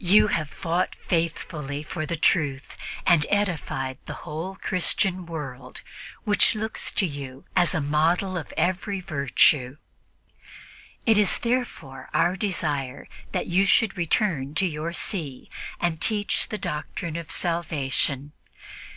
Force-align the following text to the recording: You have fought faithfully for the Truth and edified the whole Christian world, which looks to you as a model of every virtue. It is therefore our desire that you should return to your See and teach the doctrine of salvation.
You 0.00 0.26
have 0.26 0.50
fought 0.50 0.96
faithfully 0.96 1.84
for 1.84 2.06
the 2.06 2.16
Truth 2.16 2.76
and 3.06 3.24
edified 3.30 3.98
the 4.04 4.12
whole 4.26 4.56
Christian 4.56 5.26
world, 5.26 5.82
which 6.24 6.56
looks 6.56 6.90
to 6.90 7.06
you 7.06 7.44
as 7.54 7.72
a 7.72 7.80
model 7.80 8.36
of 8.36 8.52
every 8.56 9.00
virtue. 9.00 9.76
It 11.06 11.18
is 11.18 11.38
therefore 11.38 12.10
our 12.12 12.34
desire 12.34 13.06
that 13.30 13.46
you 13.46 13.64
should 13.64 13.96
return 13.96 14.56
to 14.56 14.66
your 14.66 14.92
See 14.92 15.48
and 15.80 16.00
teach 16.00 16.48
the 16.48 16.58
doctrine 16.58 17.14
of 17.14 17.30
salvation. 17.30 18.32